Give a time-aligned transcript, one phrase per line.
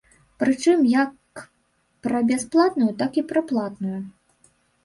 [0.43, 1.11] Прычым як
[2.07, 3.99] пра бясплатную, так і пра платную.